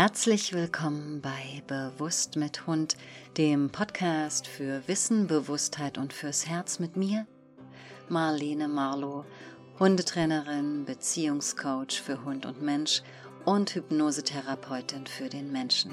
Herzlich 0.00 0.52
willkommen 0.52 1.20
bei 1.20 1.60
Bewusst 1.66 2.36
mit 2.36 2.68
Hund, 2.68 2.96
dem 3.36 3.70
Podcast 3.70 4.46
für 4.46 4.86
Wissen, 4.86 5.26
Bewusstheit 5.26 5.98
und 5.98 6.12
fürs 6.12 6.46
Herz 6.46 6.78
mit 6.78 6.96
mir, 6.96 7.26
Marlene 8.08 8.68
Marlow, 8.68 9.24
Hundetrainerin, 9.80 10.84
Beziehungscoach 10.84 12.00
für 12.00 12.24
Hund 12.24 12.46
und 12.46 12.62
Mensch 12.62 13.02
und 13.44 13.74
Hypnosetherapeutin 13.74 15.08
für 15.08 15.28
den 15.28 15.50
Menschen. 15.50 15.90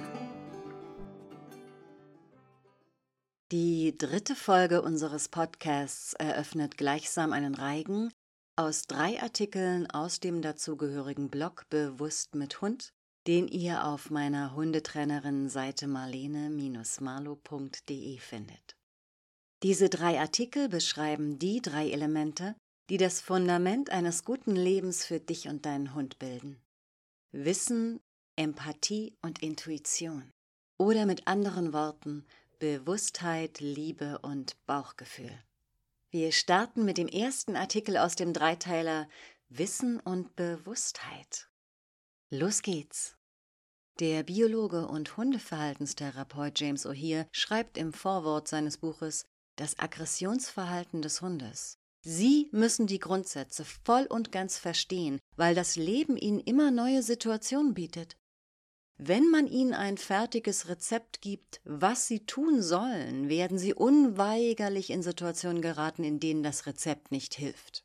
Die 3.51 3.97
dritte 3.97 4.35
Folge 4.35 4.83
unseres 4.83 5.29
Podcasts 5.29 6.13
eröffnet 6.13 6.77
gleichsam 6.77 7.33
einen 7.33 7.55
Reigen 7.55 8.13
aus 8.55 8.83
drei 8.83 9.19
Artikeln 9.19 9.89
aus 9.89 10.19
dem 10.19 10.43
dazugehörigen 10.43 11.31
Blog 11.31 11.67
Bewusst 11.71 12.35
mit 12.35 12.61
Hund 12.61 12.93
den 13.27 13.47
ihr 13.47 13.85
auf 13.85 14.09
meiner 14.09 14.55
Hundetrainerin-Seite 14.55 15.87
marlene-marlo.de 15.87 18.17
findet. 18.19 18.75
Diese 19.63 19.89
drei 19.89 20.19
Artikel 20.19 20.69
beschreiben 20.69 21.39
die 21.39 21.61
drei 21.61 21.89
Elemente, 21.89 22.55
die 22.89 22.97
das 22.97 23.21
Fundament 23.21 23.89
eines 23.89 24.23
guten 24.23 24.55
Lebens 24.55 25.05
für 25.05 25.19
dich 25.19 25.47
und 25.47 25.65
deinen 25.65 25.95
Hund 25.95 26.19
bilden. 26.19 26.61
Wissen, 27.31 27.99
Empathie 28.35 29.15
und 29.21 29.41
Intuition. 29.41 30.31
Oder 30.77 31.05
mit 31.05 31.27
anderen 31.27 31.73
Worten 31.73 32.25
Bewusstheit, 32.59 33.59
Liebe 33.59 34.19
und 34.19 34.55
Bauchgefühl. 34.65 35.37
Wir 36.11 36.31
starten 36.31 36.85
mit 36.85 36.97
dem 36.97 37.07
ersten 37.07 37.55
Artikel 37.55 37.97
aus 37.97 38.15
dem 38.15 38.33
Dreiteiler 38.33 39.09
Wissen 39.49 39.99
und 39.99 40.35
Bewusstheit. 40.35 41.49
Los 42.31 42.63
geht's! 42.63 43.15
Der 43.99 44.23
Biologe 44.23 44.87
und 44.87 45.15
Hundeverhaltenstherapeut 45.15 46.59
James 46.59 46.87
O'Hear 46.87 47.27
schreibt 47.31 47.77
im 47.77 47.93
Vorwort 47.93 48.47
seines 48.47 48.79
Buches 48.79 49.25
Das 49.55 49.77
Aggressionsverhalten 49.77 51.03
des 51.03 51.21
Hundes. 51.21 51.77
Sie 52.01 52.49
müssen 52.51 52.87
die 52.87 52.99
Grundsätze 52.99 53.63
voll 53.63 54.07
und 54.07 54.31
ganz 54.31 54.57
verstehen, 54.57 55.19
weil 55.35 55.53
das 55.53 55.75
Leben 55.75 56.17
ihnen 56.17 56.39
immer 56.39 56.71
neue 56.71 57.03
Situationen 57.03 57.75
bietet. 57.75 58.17
Wenn 58.97 59.29
man 59.29 59.45
ihnen 59.45 59.73
ein 59.73 59.97
fertiges 59.97 60.67
Rezept 60.67 61.21
gibt, 61.21 61.61
was 61.63 62.07
sie 62.07 62.25
tun 62.25 62.63
sollen, 62.63 63.29
werden 63.29 63.59
sie 63.59 63.75
unweigerlich 63.75 64.89
in 64.89 65.03
Situationen 65.03 65.61
geraten, 65.61 66.03
in 66.03 66.19
denen 66.19 66.41
das 66.41 66.65
Rezept 66.65 67.11
nicht 67.11 67.35
hilft. 67.35 67.84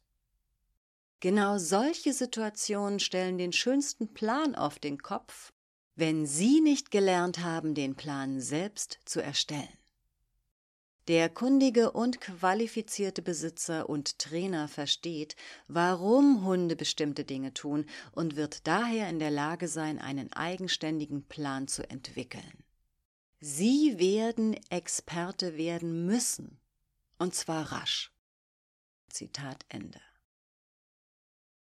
Genau 1.20 1.58
solche 1.58 2.14
Situationen 2.14 2.98
stellen 2.98 3.36
den 3.36 3.52
schönsten 3.52 4.14
Plan 4.14 4.54
auf 4.54 4.78
den 4.78 5.02
Kopf, 5.02 5.52
wenn 5.94 6.24
Sie 6.24 6.62
nicht 6.62 6.90
gelernt 6.90 7.40
haben, 7.40 7.74
den 7.74 7.94
Plan 7.94 8.40
selbst 8.40 9.00
zu 9.04 9.22
erstellen. 9.22 9.68
Der 11.08 11.28
kundige 11.28 11.90
und 11.90 12.22
qualifizierte 12.22 13.20
Besitzer 13.20 13.90
und 13.90 14.18
Trainer 14.18 14.66
versteht, 14.66 15.36
warum 15.68 16.42
Hunde 16.44 16.74
bestimmte 16.74 17.24
Dinge 17.24 17.52
tun 17.52 17.84
und 18.12 18.36
wird 18.36 18.66
daher 18.66 19.10
in 19.10 19.18
der 19.18 19.30
Lage 19.30 19.68
sein, 19.68 19.98
einen 19.98 20.32
eigenständigen 20.32 21.24
Plan 21.24 21.68
zu 21.68 21.88
entwickeln. 21.90 22.64
Sie 23.40 23.98
werden 23.98 24.54
Experte 24.70 25.58
werden 25.58 26.06
müssen, 26.06 26.60
und 27.18 27.34
zwar 27.34 27.72
rasch. 27.72 28.10
Zitat 29.08 29.66
Ende 29.68 30.00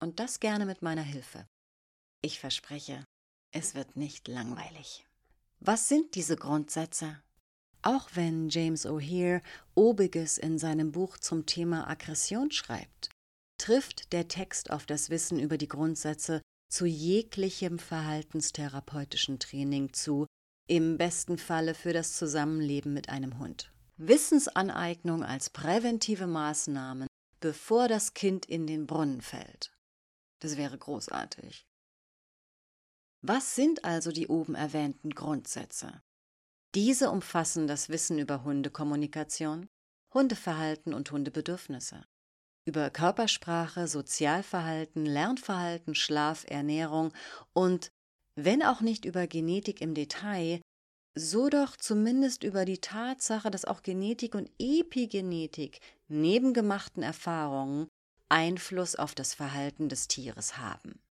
und 0.01 0.19
das 0.19 0.39
gerne 0.39 0.65
mit 0.65 0.81
meiner 0.81 1.03
Hilfe. 1.03 1.47
Ich 2.21 2.39
verspreche, 2.39 3.05
es 3.51 3.75
wird 3.75 3.95
nicht 3.95 4.27
langweilig. 4.27 5.05
Was 5.59 5.87
sind 5.87 6.15
diese 6.15 6.35
Grundsätze? 6.35 7.21
Auch 7.83 8.09
wenn 8.13 8.49
James 8.49 8.85
O'Hear 8.85 9.41
obiges 9.75 10.37
in 10.37 10.59
seinem 10.59 10.91
Buch 10.91 11.17
zum 11.17 11.45
Thema 11.45 11.87
Aggression 11.87 12.51
schreibt, 12.51 13.09
trifft 13.57 14.11
der 14.13 14.27
Text 14.27 14.71
auf 14.71 14.85
das 14.85 15.09
Wissen 15.09 15.39
über 15.39 15.57
die 15.57 15.67
Grundsätze 15.67 16.41
zu 16.69 16.85
jeglichem 16.85 17.79
verhaltenstherapeutischen 17.79 19.39
Training 19.39 19.93
zu, 19.93 20.25
im 20.67 20.97
besten 20.97 21.37
Falle 21.37 21.73
für 21.73 21.91
das 21.93 22.13
Zusammenleben 22.13 22.93
mit 22.93 23.09
einem 23.09 23.39
Hund. 23.39 23.71
Wissensaneignung 23.97 25.23
als 25.23 25.49
präventive 25.49 26.27
Maßnahmen, 26.27 27.07
bevor 27.39 27.87
das 27.87 28.13
Kind 28.13 28.45
in 28.45 28.67
den 28.67 28.87
Brunnen 28.87 29.21
fällt. 29.21 29.73
Das 30.41 30.57
wäre 30.57 30.77
großartig. 30.77 31.65
Was 33.23 33.55
sind 33.55 33.85
also 33.85 34.11
die 34.11 34.27
oben 34.27 34.55
erwähnten 34.55 35.11
Grundsätze? 35.11 36.01
Diese 36.73 37.11
umfassen 37.11 37.67
das 37.67 37.89
Wissen 37.89 38.17
über 38.17 38.43
Hundekommunikation, 38.43 39.69
Hundeverhalten 40.13 40.93
und 40.93 41.11
Hundebedürfnisse, 41.11 42.03
über 42.65 42.89
Körpersprache, 42.89 43.87
Sozialverhalten, 43.87 45.05
Lernverhalten, 45.05 45.93
Schlaf, 45.93 46.45
Ernährung 46.47 47.13
und, 47.53 47.91
wenn 48.35 48.63
auch 48.63 48.81
nicht 48.81 49.05
über 49.05 49.27
Genetik 49.27 49.81
im 49.81 49.93
Detail, 49.93 50.61
so 51.15 51.49
doch 51.49 51.75
zumindest 51.75 52.43
über 52.43 52.65
die 52.65 52.79
Tatsache, 52.79 53.51
dass 53.51 53.65
auch 53.65 53.83
Genetik 53.83 54.33
und 54.33 54.49
Epigenetik 54.57 55.79
neben 56.07 56.53
gemachten 56.53 57.03
Erfahrungen 57.03 57.87
Einfluss 58.31 58.95
auf 58.95 59.13
das 59.13 59.33
Verhalten 59.33 59.89
des 59.89 60.07
Tieres 60.07 60.57
haben. 60.57 61.01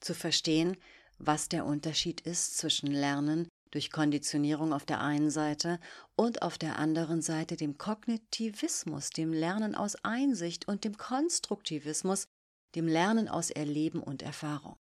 Zu 0.00 0.14
verstehen, 0.14 0.76
was 1.18 1.48
der 1.48 1.64
Unterschied 1.64 2.20
ist 2.20 2.58
zwischen 2.58 2.90
Lernen 2.92 3.48
durch 3.72 3.90
Konditionierung 3.90 4.72
auf 4.72 4.86
der 4.86 5.00
einen 5.00 5.30
Seite 5.30 5.80
und 6.14 6.42
auf 6.42 6.58
der 6.58 6.78
anderen 6.78 7.22
Seite 7.22 7.56
dem 7.56 7.76
Kognitivismus, 7.76 9.10
dem 9.10 9.32
Lernen 9.32 9.74
aus 9.74 9.96
Einsicht 10.04 10.68
und 10.68 10.84
dem 10.84 10.96
Konstruktivismus, 10.96 12.26
dem 12.76 12.86
Lernen 12.86 13.28
aus 13.28 13.50
Erleben 13.50 14.02
und 14.02 14.22
Erfahrung. 14.22 14.76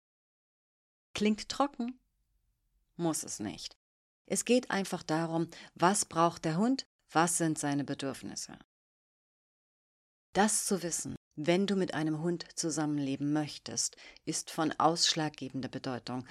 Klingt 1.13 1.47
trocken? 1.47 1.99
Muss 2.97 3.23
es 3.23 3.39
nicht. 3.39 3.77
Es 4.25 4.45
geht 4.45 4.71
einfach 4.71 5.03
darum, 5.03 5.47
was 5.75 6.05
braucht 6.05 6.43
der 6.43 6.57
Hund, 6.57 6.85
was 7.11 7.37
sind 7.37 7.57
seine 7.57 7.83
Bedürfnisse. 7.83 8.57
Das 10.33 10.65
zu 10.65 10.81
wissen, 10.81 11.15
wenn 11.35 11.67
du 11.67 11.75
mit 11.75 11.93
einem 11.93 12.21
Hund 12.21 12.45
zusammenleben 12.55 13.33
möchtest, 13.33 13.95
ist 14.25 14.49
von 14.49 14.71
ausschlaggebender 14.71 15.69
Bedeutung. 15.69 16.25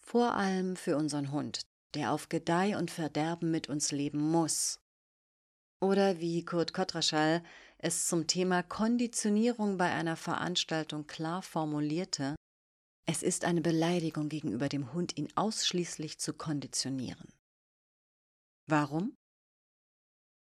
Vor 0.00 0.34
allem 0.34 0.76
für 0.76 0.96
unseren 0.96 1.32
Hund, 1.32 1.62
der 1.94 2.12
auf 2.12 2.28
Gedeih 2.28 2.76
und 2.78 2.90
Verderben 2.90 3.50
mit 3.50 3.68
uns 3.68 3.90
leben 3.90 4.20
muss. 4.20 4.80
Oder 5.80 6.20
wie 6.20 6.44
Kurt 6.44 6.72
Kotraschall 6.72 7.42
es 7.78 8.08
zum 8.08 8.26
Thema 8.26 8.62
Konditionierung 8.62 9.78
bei 9.78 9.92
einer 9.92 10.16
Veranstaltung 10.16 11.06
klar 11.06 11.42
formulierte, 11.42 12.34
es 13.06 13.22
ist 13.22 13.44
eine 13.44 13.60
Beleidigung 13.60 14.28
gegenüber 14.28 14.68
dem 14.68 14.92
Hund, 14.92 15.16
ihn 15.16 15.28
ausschließlich 15.34 16.18
zu 16.18 16.34
konditionieren. 16.34 17.32
Warum? 18.66 19.16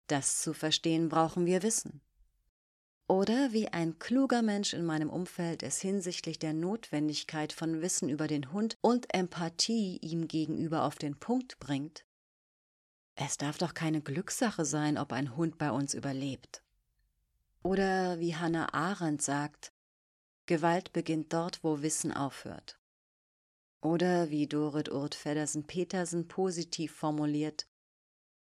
Das 0.09 0.43
zu 0.43 0.53
verstehen 0.53 1.09
brauchen 1.09 1.47
wir 1.47 1.62
Wissen. 1.62 2.00
Oder 3.10 3.50
wie 3.50 3.66
ein 3.66 3.98
kluger 3.98 4.41
Mensch 4.41 4.72
in 4.72 4.84
meinem 4.84 5.10
Umfeld 5.10 5.65
es 5.65 5.81
hinsichtlich 5.81 6.38
der 6.38 6.53
Notwendigkeit 6.53 7.53
von 7.53 7.82
Wissen 7.82 8.09
über 8.09 8.28
den 8.28 8.53
Hund 8.53 8.78
und 8.82 9.12
Empathie 9.12 9.98
ihm 10.00 10.28
gegenüber 10.28 10.84
auf 10.84 10.94
den 10.94 11.19
Punkt 11.19 11.59
bringt. 11.59 12.04
Es 13.16 13.37
darf 13.37 13.59
doch 13.59 13.75
keine 13.75 14.00
Glückssache 14.00 14.65
sein, 14.65 14.97
ob 14.97 15.12
ein 15.12 15.34
Hund 15.34 15.59
bei 15.59 15.72
uns 15.72 15.93
überlebt. 15.93 16.62
Oder 17.65 18.20
wie 18.20 18.37
Hannah 18.37 18.72
Arendt 18.75 19.22
sagt, 19.22 19.72
Gewalt 20.47 20.93
beginnt 20.93 21.32
dort, 21.32 21.65
wo 21.65 21.82
Wissen 21.82 22.12
aufhört. 22.12 22.79
Oder 23.81 24.31
wie 24.31 24.46
Dorit 24.46 24.88
Urt 24.88 25.17
Feddersen 25.17 25.67
Petersen 25.67 26.29
positiv 26.29 26.94
formuliert, 26.94 27.67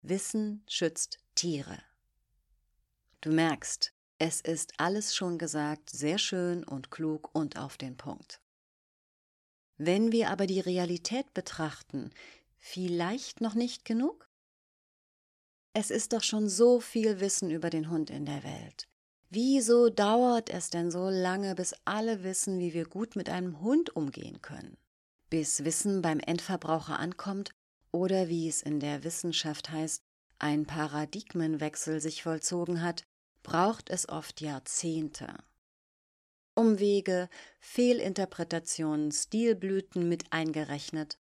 Wissen 0.02 0.66
schützt 0.68 1.20
Tiere. 1.36 1.81
Du 3.22 3.31
merkst, 3.31 3.94
es 4.22 4.40
ist 4.40 4.74
alles 4.78 5.16
schon 5.16 5.40
gesagt, 5.40 5.90
sehr 5.90 6.20
schön 6.20 6.64
und 6.64 6.92
klug 6.92 7.34
und 7.34 7.58
auf 7.58 7.76
den 7.76 7.98
Punkt. 7.98 8.40
Wenn 9.78 10.12
wir 10.12 10.30
aber 10.30 10.46
die 10.46 10.60
Realität 10.60 11.34
betrachten, 11.34 12.12
vielleicht 12.60 13.42
noch 13.42 13.56
nicht 13.56 13.84
genug? 13.84 14.30
Es 15.74 15.90
ist 15.90 16.14
doch 16.14 16.22
schon 16.22 16.50
so 16.50 16.80
viel 16.80 17.20
Wissen 17.20 17.50
über 17.50 17.72
den 17.72 17.90
Hund 17.90 18.12
in 18.12 18.28
der 18.28 18.44
Welt. 18.44 18.88
Wieso 19.32 19.90
dauert 19.90 20.52
es 20.52 20.70
denn 20.70 20.92
so 20.92 21.10
lange, 21.10 21.56
bis 21.56 21.74
alle 21.86 22.22
wissen, 22.22 22.60
wie 22.60 22.76
wir 22.76 22.86
gut 22.86 23.16
mit 23.16 23.28
einem 23.28 23.60
Hund 23.60 23.96
umgehen 23.96 24.40
können? 24.44 24.78
Bis 25.32 25.64
Wissen 25.64 26.04
beim 26.04 26.20
Endverbraucher 26.20 27.00
ankommt 27.00 27.50
oder 27.92 28.30
wie 28.30 28.48
es 28.48 28.62
in 28.62 28.80
der 28.80 29.04
Wissenschaft 29.04 29.72
heißt, 29.72 30.04
ein 30.38 30.68
Paradigmenwechsel 30.68 32.00
sich 32.00 32.22
vollzogen 32.22 32.84
hat, 32.84 33.04
braucht 33.44 33.90
es 33.90 34.08
oft 34.10 34.42
Jahrzehnte. 34.42 35.36
Umwege, 36.54 37.30
Fehlinterpretationen, 37.60 39.12
Stilblüten 39.12 40.08
mit 40.08 40.32
eingerechnet. 40.32 41.18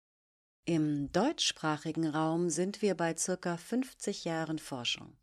Im 0.64 1.12
deutschsprachigen 1.12 2.06
Raum 2.06 2.50
sind 2.50 2.82
wir 2.82 2.96
bei 2.96 3.16
circa 3.16 3.56
50 3.56 4.24
Jahren 4.24 4.58
Forschung. 4.58 5.16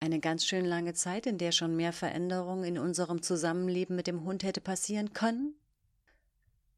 Eine 0.00 0.18
ganz 0.18 0.44
schön 0.44 0.64
lange 0.64 0.94
Zeit, 0.94 1.26
in 1.26 1.38
der 1.38 1.52
schon 1.52 1.76
mehr 1.76 1.92
Veränderung 1.92 2.64
in 2.64 2.76
unserem 2.76 3.22
Zusammenleben 3.22 3.94
mit 3.94 4.08
dem 4.08 4.24
Hund 4.24 4.42
hätte 4.42 4.60
passieren 4.60 5.12
können? 5.12 5.54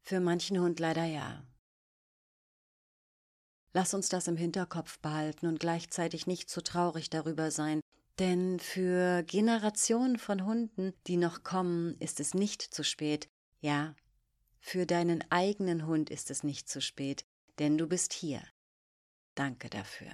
Für 0.01 0.19
manchen 0.19 0.59
Hund 0.59 0.79
leider 0.79 1.05
ja. 1.05 1.43
Lass 3.73 3.93
uns 3.93 4.09
das 4.09 4.27
im 4.27 4.37
Hinterkopf 4.37 4.99
behalten 4.99 5.47
und 5.47 5.59
gleichzeitig 5.59 6.27
nicht 6.27 6.49
zu 6.49 6.61
traurig 6.61 7.09
darüber 7.09 7.49
sein, 7.49 7.81
denn 8.19 8.59
für 8.59 9.23
Generationen 9.23 10.17
von 10.17 10.45
Hunden, 10.45 10.93
die 11.07 11.17
noch 11.17 11.43
kommen, 11.43 11.97
ist 11.99 12.19
es 12.19 12.33
nicht 12.33 12.61
zu 12.61 12.83
spät. 12.83 13.29
Ja, 13.59 13.95
für 14.59 14.85
deinen 14.85 15.23
eigenen 15.31 15.85
Hund 15.85 16.09
ist 16.09 16.31
es 16.31 16.43
nicht 16.43 16.69
zu 16.69 16.81
spät, 16.81 17.25
denn 17.59 17.77
du 17.77 17.87
bist 17.87 18.13
hier. 18.13 18.41
Danke 19.35 19.69
dafür. 19.69 20.11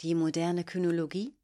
Die 0.00 0.14
moderne 0.14 0.64
Kynologie 0.64 1.38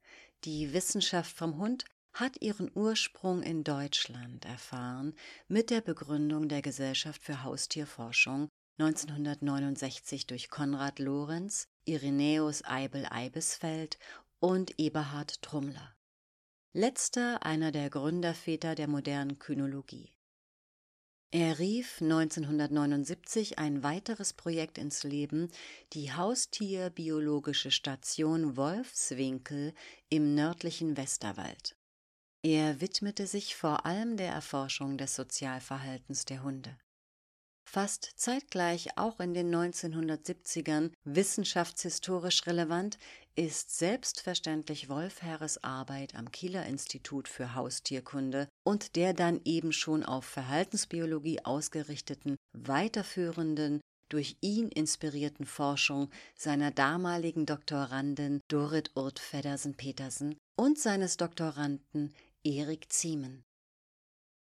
die 0.45 0.75
Wissenschaft 0.75 1.35
vom 1.35 1.57
Hund 1.57 1.87
hat 2.13 2.43
ihren 2.43 2.71
Ursprung 2.75 3.43
in 3.43 3.65
Deutschland 3.65 4.45
erfahren 4.45 5.15
mit 5.49 5.71
der 5.71 5.81
Begründung 5.81 6.51
der 6.51 6.61
Gesellschaft 6.61 7.23
für 7.23 7.43
Haustierforschung 7.43 8.51
1969 8.79 10.27
durch 10.27 10.51
Konrad 10.51 10.99
Lorenz, 10.99 11.67
Irenäus 11.87 12.63
Eibel-Eibesfeld 12.63 13.99
und 14.41 14.79
Eberhard 14.79 15.43
Trummler. 15.43 15.95
Letzter 16.73 17.45
einer 17.45 17.73
der 17.73 17.91
Gründerväter 17.91 18.75
der 18.75 18.89
modernen 18.89 19.39
Kynologie. 19.39 20.13
Er 21.31 21.59
rief 21.59 22.01
1979 22.01 23.59
ein 23.59 23.83
weiteres 23.83 24.33
Projekt 24.33 24.79
ins 24.79 25.03
Leben, 25.03 25.51
die 25.93 26.13
Haustierbiologische 26.13 27.71
Station 27.71 28.57
Wolfswinkel 28.57 29.75
im 30.09 30.35
nördlichen 30.35 30.97
Westerwald. 30.97 31.77
Er 32.43 32.81
widmete 32.81 33.27
sich 33.27 33.57
vor 33.57 33.85
allem 33.85 34.17
der 34.17 34.33
Erforschung 34.33 34.97
des 34.97 35.17
Sozialverhaltens 35.17 36.25
der 36.25 36.43
Hunde 36.43 36.79
fast 37.65 38.13
zeitgleich 38.17 38.97
auch 38.97 39.21
in 39.21 39.35
den 39.35 39.55
1970ern 39.55 40.93
wissenschaftshistorisch 41.05 42.47
relevant, 42.47 42.99
ist 43.37 43.77
selbstverständlich 43.77 44.89
Wolf 44.89 45.23
Herres 45.23 45.63
Arbeit 45.65 46.15
am 46.15 46.31
Kieler 46.31 46.67
Institut 46.67 47.27
für 47.29 47.55
Haustierkunde 47.55 48.49
und 48.65 48.97
der 48.97 49.13
dann 49.13 49.41
eben 49.45 49.73
schon 49.73 50.05
auf 50.05 50.25
Verhaltensbiologie 50.25 51.45
ausgerichteten, 51.45 52.37
weiterführenden, 52.53 53.81
durch 54.09 54.37
ihn 54.41 54.69
inspirierten 54.69 55.47
Forschung 55.47 56.11
seiner 56.37 56.71
damaligen 56.71 57.47
Doktorandin 57.47 58.41
Dorit 58.49 58.93
Urt 58.95 59.19
Feddersen-Petersen 59.19 60.37
und 60.57 60.79
seines 60.79 61.17
Doktoranden 61.17 62.15
Erik 62.45 62.93
Ziemen. 62.93 63.43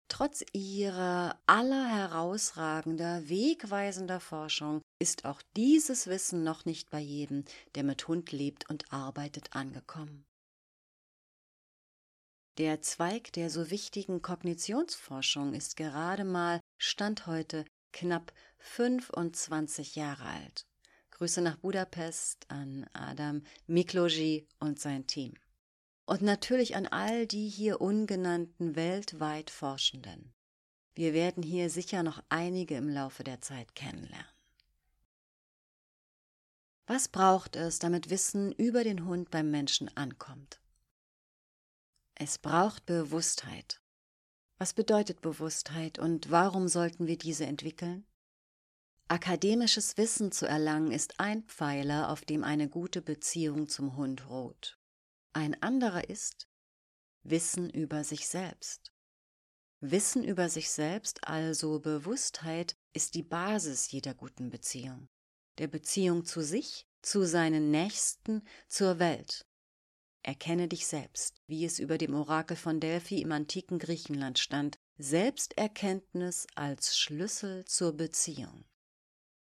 Trotz 0.09 0.43
ihrer 0.53 1.39
aller 1.47 1.87
herausragender, 1.87 3.29
wegweisender 3.29 4.21
Forschung 4.21 4.81
ist 4.99 5.27
auch 5.27 5.43
dieses 5.55 6.07
Wissen 6.07 6.43
noch 6.43 6.65
nicht 6.65 6.89
bei 6.91 6.99
jedem, 6.99 7.45
der 7.75 7.85
mit 7.85 8.09
Hund 8.09 8.33
lebt 8.33 8.69
und 8.71 8.91
arbeitet, 8.91 9.55
angekommen. 9.55 10.25
Der 12.57 12.81
Zweig 12.81 13.33
der 13.35 13.51
so 13.51 13.71
wichtigen 13.71 14.23
Kognitionsforschung 14.23 15.55
ist 15.55 15.77
gerade 15.77 16.25
mal 16.25 16.61
Stand 16.79 17.27
heute 17.27 17.65
knapp 17.93 18.33
25 18.59 19.95
Jahre 19.95 20.25
alt. 20.25 20.67
Grüße 21.11 21.43
nach 21.43 21.57
Budapest 21.57 22.47
an 22.51 22.87
Adam 22.95 23.43
Mikloji 23.67 24.49
und 24.59 24.81
sein 24.81 25.07
Team 25.07 25.35
und 26.09 26.23
natürlich 26.23 26.75
an 26.75 26.87
all 26.87 27.27
die 27.27 27.51
hier 27.51 27.83
ungenannten 27.83 28.77
weltweit 28.77 29.51
Forschenden. 29.51 30.33
Wir 30.95 31.13
werden 31.13 31.43
hier 31.43 31.69
sicher 31.69 32.03
noch 32.03 32.23
einige 32.31 32.77
im 32.77 32.89
Laufe 32.89 33.25
der 33.25 33.43
Zeit 33.43 33.75
kennenlernen. 33.75 34.25
Was 36.87 37.09
braucht 37.09 37.57
es, 37.57 37.79
damit 37.79 38.09
Wissen 38.09 38.53
über 38.53 38.85
den 38.85 39.05
Hund 39.05 39.31
beim 39.31 39.51
Menschen 39.51 39.95
ankommt? 39.99 40.63
Es 42.15 42.39
braucht 42.39 42.87
Bewusstheit. 42.87 43.83
Was 44.57 44.73
bedeutet 44.73 45.21
Bewusstheit 45.21 45.99
und 45.99 46.31
warum 46.31 46.69
sollten 46.69 47.07
wir 47.07 47.19
diese 47.19 47.45
entwickeln? 47.45 48.07
Akademisches 49.09 49.99
Wissen 49.99 50.33
zu 50.33 50.47
erlangen 50.49 50.91
ist 50.91 51.21
ein 51.21 51.43
Pfeiler, 51.43 52.09
auf 52.09 52.23
dem 52.23 52.45
eine 52.45 52.71
gute 52.71 53.03
Beziehung 53.03 53.69
zum 53.69 53.95
Hund 53.95 54.31
ruht. 54.31 54.78
Ein 55.39 55.55
anderer 55.63 56.11
ist 56.11 56.49
Wissen 57.23 57.71
über 57.71 58.03
sich 58.03 58.27
selbst. 58.27 58.93
Wissen 59.79 60.25
über 60.25 60.49
sich 60.49 60.69
selbst, 60.69 61.29
also 61.29 61.79
Bewusstheit, 61.79 62.77
ist 62.93 63.15
die 63.15 63.23
Basis 63.23 63.89
jeder 63.93 64.15
guten 64.15 64.51
Beziehung. 64.51 65.09
Der 65.59 65.69
Beziehung 65.69 66.25
zu 66.25 66.43
sich, 66.43 66.89
zu 67.03 67.25
seinen 67.25 67.71
Nächsten, 67.71 68.43
zur 68.67 68.99
Welt. 68.99 69.47
Erkenne 70.25 70.67
dich 70.67 70.89
selbst, 70.89 71.41
wie 71.47 71.65
es 71.65 71.79
über 71.79 71.99
dem 71.99 72.15
Orakel 72.17 72.57
von 72.57 72.81
Delphi 72.81 73.23
im 73.23 73.31
antiken 73.31 73.79
Griechenland 73.79 74.41
stand, 74.41 74.81
Selbsterkenntnis 74.97 76.49
als 76.57 76.99
Schlüssel 76.99 77.65
zur 77.65 77.93
Beziehung. 77.93 78.65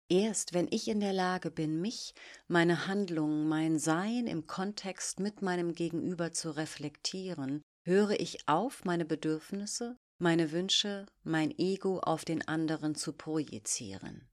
Erst 0.08 0.52
wenn 0.52 0.68
ich 0.70 0.88
in 0.88 1.00
der 1.00 1.14
Lage 1.14 1.50
bin, 1.50 1.80
mich, 1.80 2.14
meine 2.46 2.86
Handlungen, 2.86 3.48
mein 3.48 3.78
Sein 3.78 4.26
im 4.26 4.46
Kontext 4.46 5.18
mit 5.18 5.40
meinem 5.40 5.74
Gegenüber 5.74 6.32
zu 6.32 6.54
reflektieren, 6.56 7.62
höre 7.84 8.20
ich 8.20 8.46
auf, 8.46 8.84
meine 8.84 9.06
Bedürfnisse, 9.06 9.96
meine 10.18 10.52
Wünsche, 10.52 11.06
mein 11.22 11.56
Ego 11.58 12.00
auf 12.00 12.24
den 12.24 12.46
anderen 12.46 12.94
zu 12.94 13.14
projizieren. 13.14 14.28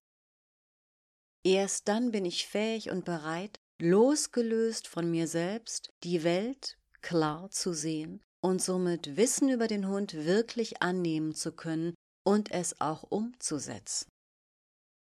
Erst 1.43 1.87
dann 1.87 2.11
bin 2.11 2.25
ich 2.25 2.47
fähig 2.47 2.91
und 2.91 3.05
bereit, 3.05 3.59
losgelöst 3.79 4.87
von 4.87 5.09
mir 5.09 5.27
selbst, 5.27 5.89
die 6.03 6.23
Welt 6.23 6.77
klar 7.01 7.49
zu 7.49 7.73
sehen 7.73 8.21
und 8.41 8.61
somit 8.61 9.17
Wissen 9.17 9.49
über 9.49 9.67
den 9.67 9.87
Hund 9.87 10.13
wirklich 10.13 10.81
annehmen 10.81 11.33
zu 11.33 11.51
können 11.51 11.95
und 12.23 12.51
es 12.51 12.79
auch 12.79 13.03
umzusetzen. 13.03 14.11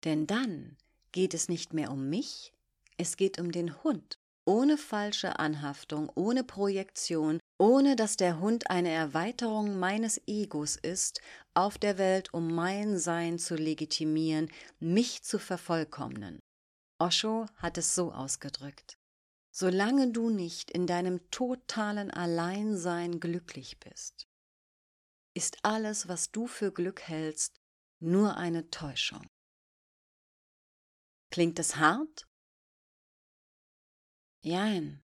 Denn 0.05 0.27
dann 0.27 0.77
geht 1.13 1.35
es 1.35 1.49
nicht 1.49 1.73
mehr 1.73 1.91
um 1.91 2.09
mich, 2.09 2.53
es 2.97 3.17
geht 3.17 3.39
um 3.39 3.51
den 3.51 3.83
Hund, 3.83 4.19
ohne 4.45 4.77
falsche 4.77 5.39
Anhaftung, 5.39 6.11
ohne 6.15 6.45
Projektion, 6.45 7.41
ohne 7.59 7.97
dass 7.97 8.17
der 8.17 8.41
Hund 8.41 8.71
eine 8.71 8.91
Erweiterung 8.91 9.79
meines 9.79 10.21
Egos 10.27 10.77
ist, 10.77 11.21
auf 11.55 11.79
der 11.79 11.99
Welt, 11.99 12.35
um 12.35 12.55
mein 12.55 12.99
Sein 12.99 13.39
zu 13.39 13.55
legitimieren, 13.55 14.51
mich 14.81 15.23
zu 15.23 15.39
vervollkommnen. 15.39 16.41
Osho 16.99 17.47
hat 17.57 17.79
es 17.79 17.95
so 17.95 18.13
ausgedrückt. 18.13 18.99
Solange 19.51 20.11
du 20.11 20.31
nicht 20.31 20.71
in 20.71 20.87
deinem 20.87 21.31
totalen 21.31 22.11
Alleinsein 22.11 23.21
glücklich 23.21 23.79
bist, 23.79 24.27
ist 25.33 25.59
alles, 25.63 26.09
was 26.09 26.31
du 26.33 26.47
für 26.47 26.73
Glück 26.73 27.03
hältst, 27.03 27.61
nur 28.01 28.37
eine 28.37 28.71
Täuschung. 28.71 29.27
Klingt 31.35 31.59
es 31.59 31.79
hart? 31.79 32.29
Jein. 34.45 35.03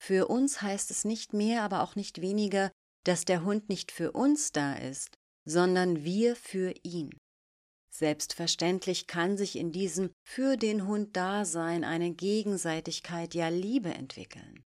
Für 0.00 0.28
uns 0.28 0.62
heißt 0.62 0.90
es 0.90 1.04
nicht 1.04 1.34
mehr, 1.34 1.64
aber 1.64 1.82
auch 1.82 1.96
nicht 1.96 2.22
weniger, 2.22 2.72
dass 3.04 3.26
der 3.26 3.44
Hund 3.44 3.68
nicht 3.68 3.92
für 3.92 4.12
uns 4.12 4.52
da 4.52 4.72
ist, 4.72 5.18
sondern 5.46 6.02
wir 6.02 6.34
für 6.34 6.72
ihn. 6.82 7.10
Selbstverständlich 7.90 9.06
kann 9.06 9.36
sich 9.36 9.56
in 9.56 9.70
diesem 9.70 10.14
für 10.26 10.56
den 10.56 10.86
Hund 10.86 11.14
Dasein 11.14 11.84
eine 11.84 12.14
Gegenseitigkeit, 12.14 13.34
ja 13.34 13.48
Liebe 13.48 13.92
entwickeln. 13.92 14.64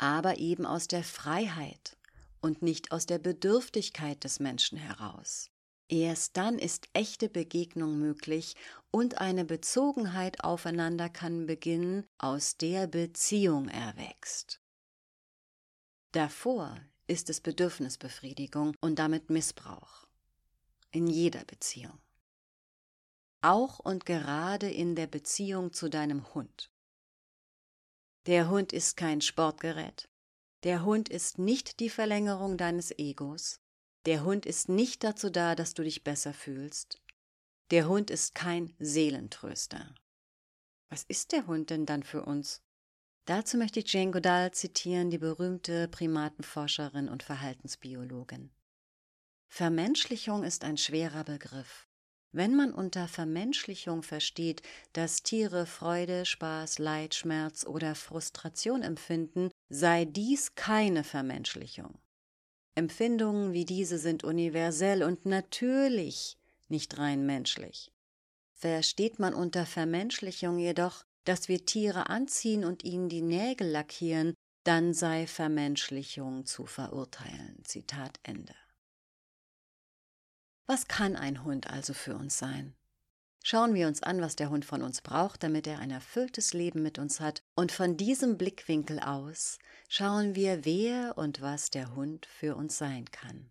Aber 0.00 0.38
eben 0.38 0.64
aus 0.64 0.86
der 0.86 1.02
Freiheit 1.02 1.98
und 2.40 2.62
nicht 2.62 2.92
aus 2.92 3.06
der 3.06 3.18
Bedürftigkeit 3.18 4.22
des 4.22 4.38
Menschen 4.38 4.78
heraus. 4.78 5.50
Erst 5.88 6.36
dann 6.36 6.58
ist 6.58 6.86
echte 6.92 7.30
Begegnung 7.30 7.98
möglich 7.98 8.54
und 8.90 9.18
eine 9.18 9.46
Bezogenheit 9.46 10.44
aufeinander 10.44 11.08
kann 11.08 11.46
beginnen, 11.46 12.06
aus 12.18 12.58
der 12.58 12.86
Beziehung 12.86 13.68
erwächst. 13.68 14.60
Davor 16.12 16.78
ist 17.06 17.30
es 17.30 17.40
Bedürfnisbefriedigung 17.40 18.74
und 18.80 18.98
damit 18.98 19.30
Missbrauch. 19.30 20.06
In 20.90 21.06
jeder 21.06 21.44
Beziehung. 21.44 21.98
Auch 23.40 23.78
und 23.78 24.04
gerade 24.04 24.70
in 24.70 24.94
der 24.94 25.06
Beziehung 25.06 25.72
zu 25.72 25.88
deinem 25.88 26.34
Hund. 26.34 26.70
Der 28.26 28.50
Hund 28.50 28.74
ist 28.74 28.96
kein 28.98 29.22
Sportgerät. 29.22 30.10
Der 30.64 30.84
Hund 30.84 31.08
ist 31.08 31.38
nicht 31.38 31.80
die 31.80 31.88
Verlängerung 31.88 32.58
deines 32.58 32.90
Egos 32.98 33.60
Der 34.06 34.24
Hund 34.24 34.46
ist 34.46 34.68
nicht 34.68 35.04
dazu 35.04 35.30
da, 35.30 35.54
dass 35.54 35.74
du 35.74 35.82
dich 35.82 36.04
besser 36.04 36.32
fühlst. 36.32 37.00
Der 37.70 37.88
Hund 37.88 38.10
ist 38.10 38.34
kein 38.34 38.74
Seelentröster. 38.78 39.94
Was 40.88 41.04
ist 41.04 41.32
der 41.32 41.46
Hund 41.46 41.70
denn 41.70 41.84
dann 41.84 42.02
für 42.02 42.24
uns? 42.24 42.62
Dazu 43.26 43.58
möchte 43.58 43.80
ich 43.80 43.92
Jane 43.92 44.10
Goodall 44.10 44.52
zitieren, 44.52 45.10
die 45.10 45.18
berühmte 45.18 45.86
Primatenforscherin 45.88 47.10
und 47.10 47.22
Verhaltensbiologin. 47.22 48.50
Vermenschlichung 49.50 50.44
ist 50.44 50.64
ein 50.64 50.78
schwerer 50.78 51.24
Begriff. 51.24 51.86
Wenn 52.32 52.54
man 52.54 52.72
unter 52.72 53.08
Vermenschlichung 53.08 54.02
versteht, 54.02 54.62
dass 54.92 55.22
Tiere 55.22 55.66
Freude, 55.66 56.24
Spaß, 56.24 56.78
Leid, 56.78 57.14
Schmerz 57.14 57.66
oder 57.66 57.94
Frustration 57.94 58.82
empfinden, 58.82 59.50
sei 59.68 60.04
dies 60.04 60.54
keine 60.54 61.04
Vermenschlichung. 61.04 61.98
Empfindungen 62.78 63.52
wie 63.52 63.64
diese 63.64 63.98
sind 63.98 64.24
universell 64.24 65.02
und 65.02 65.26
natürlich 65.26 66.38
nicht 66.68 66.96
rein 66.96 67.26
menschlich. 67.26 67.92
Versteht 68.54 69.18
man 69.18 69.34
unter 69.34 69.66
Vermenschlichung 69.66 70.58
jedoch, 70.58 71.04
dass 71.24 71.48
wir 71.48 71.66
Tiere 71.66 72.08
anziehen 72.08 72.64
und 72.64 72.84
ihnen 72.84 73.08
die 73.08 73.20
Nägel 73.20 73.68
lackieren, 73.68 74.34
dann 74.64 74.94
sei 74.94 75.26
Vermenschlichung 75.26 76.46
zu 76.46 76.66
verurteilen. 76.66 77.62
Zitat 77.64 78.18
Ende. 78.22 78.54
Was 80.66 80.86
kann 80.86 81.16
ein 81.16 81.44
Hund 81.44 81.68
also 81.68 81.94
für 81.94 82.14
uns 82.14 82.38
sein? 82.38 82.77
Schauen 83.50 83.72
wir 83.72 83.88
uns 83.88 84.02
an, 84.02 84.20
was 84.20 84.36
der 84.36 84.50
Hund 84.50 84.66
von 84.66 84.82
uns 84.82 85.00
braucht, 85.00 85.42
damit 85.42 85.66
er 85.66 85.78
ein 85.78 85.90
erfülltes 85.90 86.52
Leben 86.52 86.82
mit 86.82 86.98
uns 86.98 87.18
hat, 87.18 87.42
und 87.54 87.72
von 87.72 87.96
diesem 87.96 88.36
Blickwinkel 88.36 89.00
aus 89.00 89.58
schauen 89.88 90.34
wir, 90.34 90.66
wer 90.66 91.16
und 91.16 91.40
was 91.40 91.70
der 91.70 91.94
Hund 91.94 92.26
für 92.26 92.56
uns 92.56 92.76
sein 92.76 93.06
kann. 93.10 93.50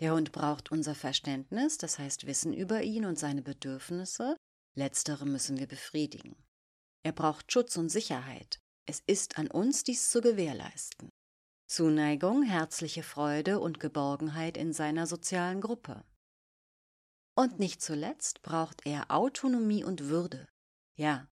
Der 0.00 0.14
Hund 0.14 0.32
braucht 0.32 0.72
unser 0.72 0.94
Verständnis, 0.94 1.76
das 1.76 1.98
heißt 1.98 2.26
Wissen 2.26 2.54
über 2.54 2.82
ihn 2.82 3.04
und 3.04 3.18
seine 3.18 3.42
Bedürfnisse, 3.42 4.34
letztere 4.74 5.26
müssen 5.26 5.58
wir 5.58 5.66
befriedigen. 5.66 6.34
Er 7.02 7.12
braucht 7.12 7.52
Schutz 7.52 7.76
und 7.76 7.90
Sicherheit, 7.90 8.60
es 8.86 9.02
ist 9.06 9.36
an 9.36 9.48
uns, 9.48 9.84
dies 9.84 10.08
zu 10.08 10.22
gewährleisten. 10.22 11.10
Zuneigung, 11.66 12.42
herzliche 12.42 13.02
Freude 13.02 13.60
und 13.60 13.78
Geborgenheit 13.78 14.56
in 14.56 14.72
seiner 14.72 15.06
sozialen 15.06 15.60
Gruppe. 15.60 16.02
Und 17.34 17.58
nicht 17.58 17.82
zuletzt 17.82 18.42
braucht 18.42 18.86
er 18.86 19.10
Autonomie 19.10 19.84
und 19.84 20.04
Würde. 20.04 20.48
Ja, 20.94 21.28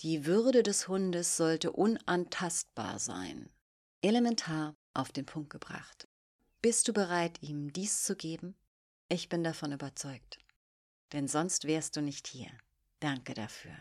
die 0.00 0.26
Würde 0.26 0.62
des 0.62 0.88
Hundes 0.88 1.36
sollte 1.36 1.70
unantastbar 1.70 2.98
sein. 2.98 3.48
Elementar 4.02 4.74
auf 4.92 5.12
den 5.12 5.24
Punkt 5.24 5.50
gebracht. 5.50 6.08
Bist 6.60 6.88
du 6.88 6.92
bereit, 6.92 7.42
ihm 7.42 7.72
dies 7.72 8.02
zu 8.02 8.16
geben? 8.16 8.56
Ich 9.08 9.28
bin 9.28 9.44
davon 9.44 9.70
überzeugt. 9.70 10.38
Denn 11.12 11.28
sonst 11.28 11.66
wärst 11.66 11.96
du 11.96 12.00
nicht 12.00 12.26
hier. 12.26 12.50
Danke 12.98 13.34
dafür. 13.34 13.76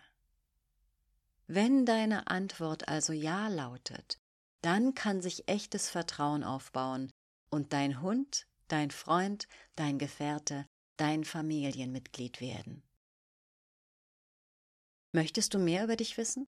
Wenn 1.48 1.86
deine 1.86 2.28
Antwort 2.28 2.88
also 2.88 3.12
Ja 3.12 3.48
lautet, 3.48 4.20
dann 4.62 4.94
kann 4.94 5.22
sich 5.22 5.48
echtes 5.48 5.90
Vertrauen 5.90 6.44
aufbauen 6.44 7.12
und 7.50 7.74
dein 7.74 8.02
Hund, 8.02 8.48
dein 8.68 8.92
Freund, 8.92 9.48
dein 9.76 9.98
Gefährte, 9.98 10.68
dein 11.04 11.26
Familienmitglied 11.26 12.40
werden. 12.40 12.82
Möchtest 15.14 15.54
du 15.54 15.60
mehr 15.60 15.84
über 15.84 15.98
dich 15.98 16.18
wissen? 16.18 16.48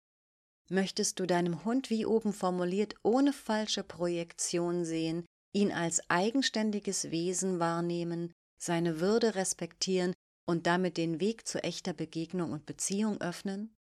Möchtest 0.69 1.19
du 1.19 1.27
deinem 1.27 1.65
Hund, 1.65 1.89
wie 1.89 2.05
oben 2.05 2.31
formuliert, 2.31 2.95
ohne 3.03 3.33
falsche 3.33 3.83
Projektion 3.83 4.85
sehen, 4.85 5.25
ihn 5.53 5.73
als 5.73 6.09
eigenständiges 6.09 7.11
Wesen 7.11 7.59
wahrnehmen, 7.59 8.31
seine 8.57 9.01
Würde 9.01 9.35
respektieren 9.35 10.13
und 10.47 10.67
damit 10.67 10.95
den 10.95 11.19
Weg 11.19 11.45
zu 11.45 11.61
echter 11.61 11.91
Begegnung 11.91 12.53
und 12.53 12.65
Beziehung 12.65 13.19
öffnen? 13.19 13.75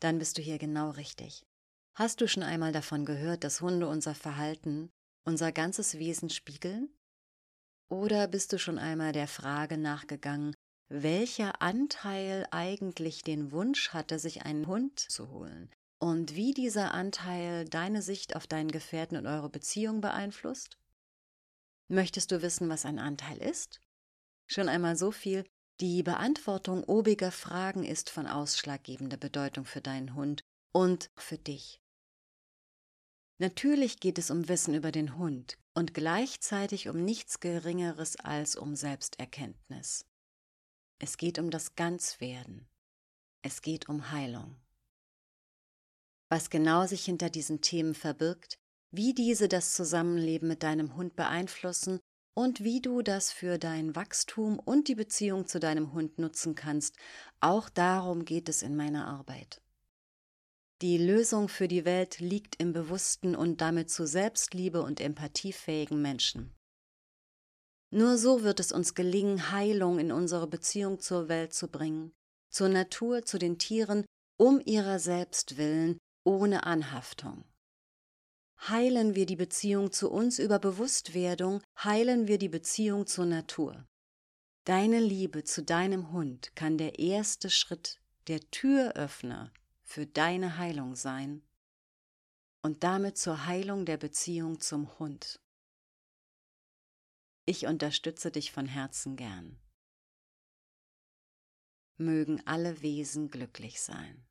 Dann 0.00 0.18
bist 0.18 0.38
du 0.38 0.42
hier 0.42 0.56
genau 0.56 0.88
richtig. 0.92 1.42
Hast 1.98 2.22
du 2.22 2.28
schon 2.28 2.42
einmal 2.42 2.72
davon 2.72 3.04
gehört, 3.04 3.44
dass 3.44 3.60
Hunde 3.60 3.88
unser 3.88 4.14
Verhalten, 4.14 4.88
unser 5.26 5.52
ganzes 5.52 5.98
Wesen 5.98 6.30
spiegeln? 6.30 6.88
Oder 7.92 8.26
bist 8.26 8.54
du 8.54 8.58
schon 8.58 8.78
einmal 8.78 9.12
der 9.12 9.28
Frage 9.28 9.76
nachgegangen, 9.76 10.56
welcher 10.88 11.60
Anteil 11.60 12.48
eigentlich 12.50 13.22
den 13.22 13.52
Wunsch 13.52 13.90
hatte, 13.90 14.18
sich 14.18 14.46
einen 14.46 14.66
Hund 14.66 14.98
zu 14.98 15.28
holen 15.28 15.70
und 15.98 16.34
wie 16.34 16.54
dieser 16.54 16.94
Anteil 16.94 17.68
deine 17.68 18.00
Sicht 18.00 18.34
auf 18.34 18.46
deinen 18.46 18.70
Gefährten 18.70 19.18
und 19.18 19.26
eure 19.26 19.50
Beziehung 19.50 20.00
beeinflusst? 20.00 20.78
Möchtest 21.88 22.30
du 22.32 22.40
wissen, 22.40 22.70
was 22.70 22.86
ein 22.86 22.98
Anteil 22.98 23.36
ist? 23.36 23.82
Schon 24.46 24.70
einmal 24.70 24.96
so 24.96 25.10
viel, 25.10 25.44
die 25.78 26.02
Beantwortung 26.02 26.84
obiger 26.84 27.30
Fragen 27.30 27.84
ist 27.84 28.08
von 28.08 28.26
ausschlaggebender 28.26 29.18
Bedeutung 29.18 29.66
für 29.66 29.82
deinen 29.82 30.14
Hund 30.14 30.40
und 30.74 31.10
für 31.18 31.36
dich. 31.36 31.78
Natürlich 33.36 34.00
geht 34.00 34.16
es 34.16 34.30
um 34.30 34.48
Wissen 34.48 34.72
über 34.72 34.92
den 34.92 35.18
Hund 35.18 35.58
und 35.74 35.94
gleichzeitig 35.94 36.88
um 36.88 37.04
nichts 37.04 37.40
Geringeres 37.40 38.16
als 38.16 38.56
um 38.56 38.76
Selbsterkenntnis. 38.76 40.06
Es 40.98 41.16
geht 41.16 41.38
um 41.38 41.50
das 41.50 41.74
Ganzwerden. 41.74 42.68
Es 43.42 43.62
geht 43.62 43.88
um 43.88 44.10
Heilung. 44.10 44.56
Was 46.28 46.48
genau 46.48 46.86
sich 46.86 47.04
hinter 47.04 47.28
diesen 47.28 47.60
Themen 47.60 47.94
verbirgt, 47.94 48.58
wie 48.90 49.14
diese 49.14 49.48
das 49.48 49.74
Zusammenleben 49.74 50.48
mit 50.48 50.62
deinem 50.62 50.94
Hund 50.96 51.16
beeinflussen 51.16 51.98
und 52.34 52.62
wie 52.62 52.80
du 52.80 53.02
das 53.02 53.32
für 53.32 53.58
dein 53.58 53.96
Wachstum 53.96 54.58
und 54.58 54.88
die 54.88 54.94
Beziehung 54.94 55.46
zu 55.46 55.60
deinem 55.60 55.92
Hund 55.92 56.18
nutzen 56.18 56.54
kannst, 56.54 56.96
auch 57.40 57.68
darum 57.68 58.24
geht 58.24 58.48
es 58.48 58.62
in 58.62 58.76
meiner 58.76 59.06
Arbeit. 59.06 59.60
Die 60.82 60.98
Lösung 60.98 61.48
für 61.48 61.68
die 61.68 61.84
Welt 61.84 62.18
liegt 62.18 62.60
im 62.60 62.72
bewussten 62.72 63.36
und 63.36 63.60
damit 63.60 63.88
zu 63.88 64.04
Selbstliebe 64.04 64.82
und 64.82 65.00
empathiefähigen 65.00 66.02
Menschen. 66.02 66.52
Nur 67.92 68.18
so 68.18 68.42
wird 68.42 68.58
es 68.58 68.72
uns 68.72 68.96
gelingen, 68.96 69.52
Heilung 69.52 70.00
in 70.00 70.10
unsere 70.10 70.48
Beziehung 70.48 70.98
zur 70.98 71.28
Welt 71.28 71.54
zu 71.54 71.68
bringen, 71.68 72.10
zur 72.50 72.68
Natur, 72.68 73.24
zu 73.24 73.38
den 73.38 73.58
Tieren, 73.58 74.04
um 74.38 74.60
ihrer 74.64 74.98
selbst 74.98 75.56
willen, 75.56 75.98
ohne 76.24 76.66
Anhaftung. 76.66 77.44
Heilen 78.66 79.14
wir 79.14 79.26
die 79.26 79.36
Beziehung 79.36 79.92
zu 79.92 80.10
uns 80.10 80.40
über 80.40 80.58
Bewusstwerdung, 80.58 81.62
heilen 81.78 82.26
wir 82.26 82.38
die 82.38 82.48
Beziehung 82.48 83.06
zur 83.06 83.26
Natur. 83.26 83.86
Deine 84.64 84.98
Liebe 84.98 85.44
zu 85.44 85.62
deinem 85.62 86.10
Hund 86.10 86.56
kann 86.56 86.76
der 86.76 86.98
erste 86.98 87.50
Schritt, 87.50 88.00
der 88.26 88.40
Türöffner 88.50 89.52
für 89.92 90.06
deine 90.06 90.56
Heilung 90.56 90.96
sein 90.96 91.42
und 92.62 92.82
damit 92.82 93.18
zur 93.18 93.44
Heilung 93.44 93.84
der 93.84 93.98
Beziehung 93.98 94.58
zum 94.58 94.98
Hund. 94.98 95.38
Ich 97.44 97.66
unterstütze 97.66 98.30
dich 98.30 98.52
von 98.52 98.64
Herzen 98.64 99.16
gern. 99.16 99.60
Mögen 101.98 102.40
alle 102.46 102.80
Wesen 102.80 103.30
glücklich 103.30 103.82
sein. 103.82 104.26